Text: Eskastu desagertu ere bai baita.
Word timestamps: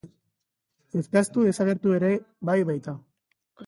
Eskastu 1.01 1.45
desagertu 1.51 1.95
ere 2.01 2.13
bai 2.51 2.61
baita. 2.73 3.01